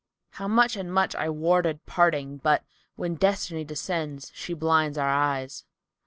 How 0.31 0.47
much 0.47 0.75
and 0.75 0.91
much 0.91 1.13
I 1.15 1.29
warded 1.29 1.85
parting, 1.85 2.37
but 2.37 2.63
* 2.79 2.95
'When 2.95 3.13
Destiny 3.13 3.63
descends 3.63 4.31
she 4.33 4.55
blinds 4.55 4.97
our 4.97 5.07
eyes?'" 5.11 5.63